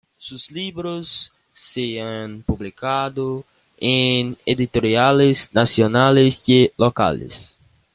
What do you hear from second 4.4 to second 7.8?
editoriales nacionales y locales.